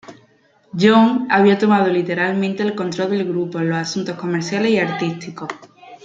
John 0.75 1.27
había 1.31 1.59
tomado 1.59 1.85
literalmente 1.93 2.63
el 2.63 2.73
control 2.73 3.11
del 3.11 3.23
grupo 3.27 3.59
en 3.59 3.69
los 3.69 3.77
asuntos 3.77 4.15
comerciales 4.15 4.71
y 4.71 4.79
artísticos. 4.79 5.47